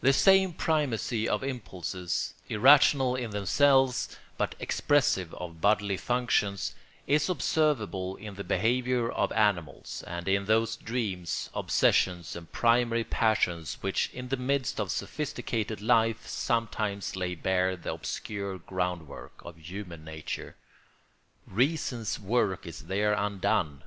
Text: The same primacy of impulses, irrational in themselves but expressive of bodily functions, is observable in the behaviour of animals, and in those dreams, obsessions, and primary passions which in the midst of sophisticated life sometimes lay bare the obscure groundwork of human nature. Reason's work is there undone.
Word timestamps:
The 0.00 0.14
same 0.14 0.54
primacy 0.54 1.28
of 1.28 1.44
impulses, 1.44 2.32
irrational 2.48 3.14
in 3.14 3.32
themselves 3.32 4.16
but 4.38 4.54
expressive 4.58 5.34
of 5.34 5.60
bodily 5.60 5.98
functions, 5.98 6.74
is 7.06 7.28
observable 7.28 8.16
in 8.16 8.36
the 8.36 8.44
behaviour 8.44 9.10
of 9.10 9.30
animals, 9.32 10.02
and 10.06 10.26
in 10.26 10.46
those 10.46 10.74
dreams, 10.76 11.50
obsessions, 11.54 12.34
and 12.34 12.50
primary 12.50 13.04
passions 13.04 13.76
which 13.82 14.08
in 14.14 14.30
the 14.30 14.38
midst 14.38 14.80
of 14.80 14.90
sophisticated 14.90 15.82
life 15.82 16.26
sometimes 16.26 17.14
lay 17.14 17.34
bare 17.34 17.76
the 17.76 17.92
obscure 17.92 18.56
groundwork 18.60 19.32
of 19.44 19.58
human 19.58 20.02
nature. 20.02 20.56
Reason's 21.46 22.18
work 22.18 22.64
is 22.66 22.86
there 22.86 23.12
undone. 23.12 23.84